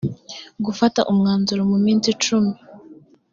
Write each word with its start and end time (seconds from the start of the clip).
gufata 0.65 0.99
umwanzuro 1.11 1.61
mu 1.71 1.77
minsi 1.85 2.07
icumi 2.13 2.53